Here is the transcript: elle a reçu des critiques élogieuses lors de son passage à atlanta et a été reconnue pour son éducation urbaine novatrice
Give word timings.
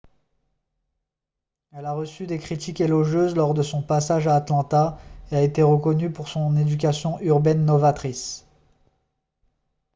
elle 1.73 1.85
a 1.85 1.93
reçu 1.93 2.25
des 2.25 2.39
critiques 2.39 2.81
élogieuses 2.81 3.35
lors 3.35 3.53
de 3.53 3.61
son 3.61 3.83
passage 3.83 4.25
à 4.25 4.33
atlanta 4.33 4.97
et 5.31 5.35
a 5.35 5.43
été 5.43 5.61
reconnue 5.61 6.11
pour 6.11 6.27
son 6.27 6.57
éducation 6.57 7.19
urbaine 7.19 7.65
novatrice 7.65 8.47